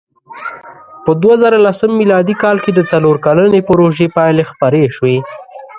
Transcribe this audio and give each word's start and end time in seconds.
په 1.03 1.11
دوهزرهلسم 1.21 1.91
مېلادي 2.01 2.35
کال 2.43 2.57
کې 2.63 2.71
د 2.73 2.79
څلور 2.91 3.15
کلنې 3.25 3.59
پروژې 3.69 4.07
پایلې 4.15 4.43
خپرې 4.51 4.83
شوې. 4.95 5.17